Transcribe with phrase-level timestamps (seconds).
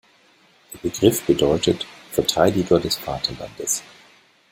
[0.73, 3.83] Der Begriff bedeutet "„Verteidiger des Vaterlandes“".